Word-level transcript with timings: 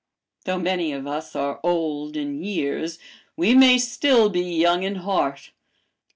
Though 0.45 0.57
many 0.57 0.91
of 0.93 1.05
us 1.05 1.35
are 1.35 1.59
old 1.61 2.17
in 2.17 2.43
years, 2.43 2.97
we 3.37 3.53
may 3.53 3.77
still 3.77 4.29
be 4.31 4.41
young 4.41 4.81
in 4.81 4.95
heart. 4.95 5.51